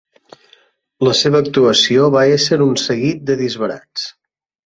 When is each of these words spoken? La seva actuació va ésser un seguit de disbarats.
La 1.07 1.11
seva 1.19 1.41
actuació 1.45 2.07
va 2.17 2.25
ésser 2.37 2.59
un 2.67 2.73
seguit 2.87 3.23
de 3.31 3.39
disbarats. 3.45 4.09